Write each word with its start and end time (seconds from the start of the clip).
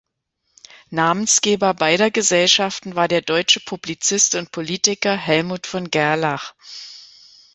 Namensgeber 0.89 1.75
beider 1.75 2.09
Gesellschaften 2.09 2.95
war 2.95 3.07
der 3.07 3.21
deutsche 3.21 3.59
Publizist 3.59 4.33
und 4.33 4.51
Politiker 4.51 5.15
Hellmut 5.15 5.67
von 5.67 5.91
Gerlach. 5.91 6.55